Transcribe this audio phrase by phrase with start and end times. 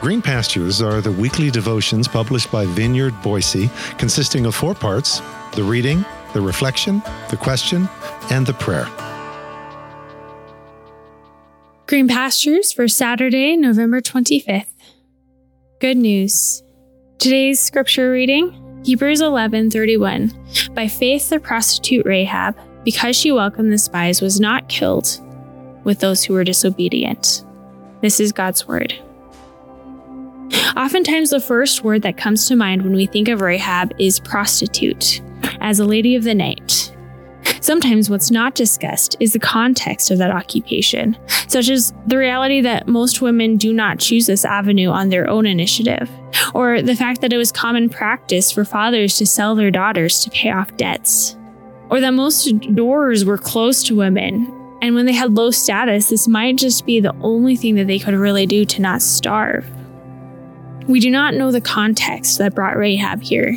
[0.00, 3.68] Green Pastures are the weekly devotions published by Vineyard Boise,
[3.98, 5.20] consisting of four parts
[5.52, 7.86] the reading, the reflection, the question,
[8.30, 8.88] and the prayer.
[11.86, 14.72] Green Pastures for Saturday, November 25th.
[15.80, 16.62] Good news.
[17.18, 20.32] Today's scripture reading, Hebrews 11:31.
[20.74, 25.20] By faith the prostitute Rahab, because she welcomed the spies, was not killed
[25.84, 27.44] with those who were disobedient.
[28.00, 28.94] This is God's word.
[30.80, 35.20] Oftentimes, the first word that comes to mind when we think of Rahab is prostitute,
[35.60, 36.96] as a lady of the night.
[37.60, 42.88] Sometimes, what's not discussed is the context of that occupation, such as the reality that
[42.88, 46.08] most women do not choose this avenue on their own initiative,
[46.54, 50.30] or the fact that it was common practice for fathers to sell their daughters to
[50.30, 51.36] pay off debts,
[51.90, 54.50] or that most doors were closed to women.
[54.80, 57.98] And when they had low status, this might just be the only thing that they
[57.98, 59.66] could really do to not starve.
[60.90, 63.56] We do not know the context that brought Rahab here.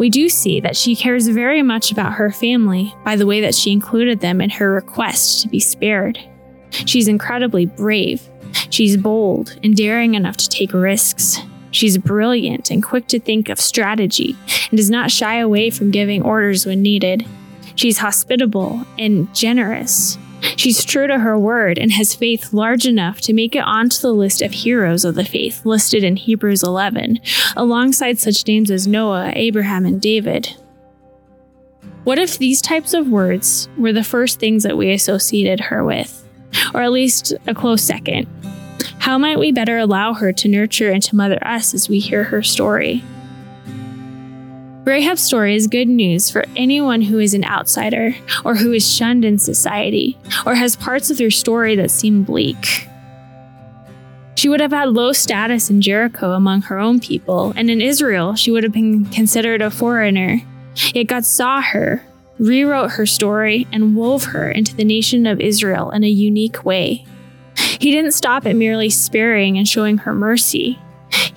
[0.00, 3.54] We do see that she cares very much about her family by the way that
[3.54, 6.18] she included them in her request to be spared.
[6.70, 8.28] She's incredibly brave.
[8.70, 11.38] She's bold and daring enough to take risks.
[11.70, 14.36] She's brilliant and quick to think of strategy
[14.70, 17.24] and does not shy away from giving orders when needed.
[17.76, 20.18] She's hospitable and generous.
[20.56, 24.12] She's true to her word and has faith large enough to make it onto the
[24.12, 27.20] list of heroes of the faith listed in Hebrews 11,
[27.56, 30.54] alongside such names as Noah, Abraham, and David.
[32.04, 36.26] What if these types of words were the first things that we associated her with,
[36.72, 38.26] or at least a close second?
[38.98, 42.24] How might we better allow her to nurture and to mother us as we hear
[42.24, 43.04] her story?
[44.84, 49.24] Rahab's story is good news for anyone who is an outsider, or who is shunned
[49.24, 52.88] in society, or has parts of their story that seem bleak.
[54.36, 58.34] She would have had low status in Jericho among her own people, and in Israel,
[58.34, 60.40] she would have been considered a foreigner.
[60.94, 62.04] Yet God saw her,
[62.38, 67.04] rewrote her story, and wove her into the nation of Israel in a unique way.
[67.56, 70.78] He didn't stop at merely sparing and showing her mercy.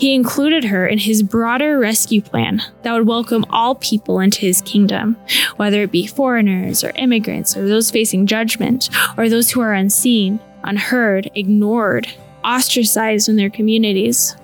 [0.01, 4.63] He included her in his broader rescue plan that would welcome all people into his
[4.63, 5.15] kingdom,
[5.57, 10.39] whether it be foreigners or immigrants or those facing judgment or those who are unseen,
[10.63, 12.07] unheard, ignored,
[12.43, 14.35] ostracized in their communities.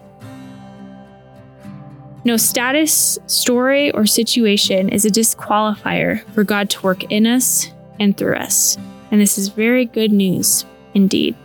[2.24, 8.16] No status, story, or situation is a disqualifier for God to work in us and
[8.16, 8.78] through us.
[9.10, 11.36] And this is very good news indeed.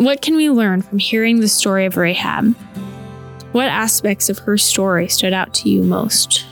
[0.00, 2.56] What can we learn from hearing the story of Rahab?
[3.52, 6.46] What aspects of her story stood out to you most?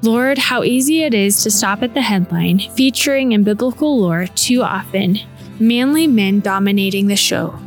[0.00, 4.62] Lord, how easy it is to stop at the headline featuring in biblical lore too
[4.62, 5.18] often
[5.60, 7.60] manly men dominating the show.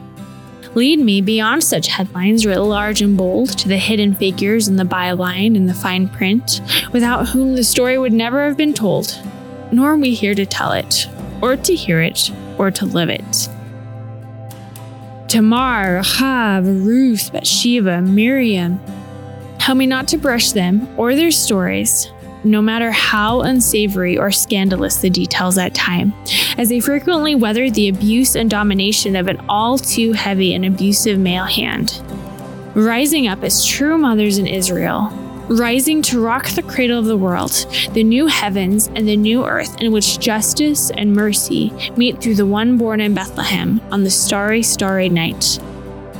[0.74, 4.84] Lead me beyond such headlines writ large and bold to the hidden figures in the
[4.84, 6.59] byline and the fine print,
[6.91, 9.16] without whom the story would never have been told,
[9.72, 11.08] nor are we here to tell it
[11.41, 13.50] or to hear it, or to live it.
[15.28, 18.79] Tamar, Rahab, Ruth, Bathsheba, Miriam.
[19.59, 22.09] Help me not to brush them or their stories,
[22.44, 26.13] no matter how unsavory or scandalous the details at time,
[26.57, 31.17] as they frequently weathered the abuse and domination of an all too heavy and abusive
[31.17, 32.02] male hand.
[32.75, 35.09] Rising up as true mothers in Israel,
[35.50, 37.51] rising to rock the cradle of the world,
[37.94, 42.45] the new heavens and the new earth in which justice and mercy meet through the
[42.45, 45.59] one born in Bethlehem on the starry, starry night.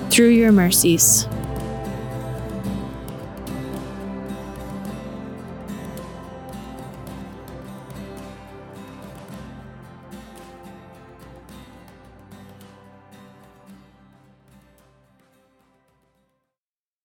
[0.09, 1.28] Through your mercies.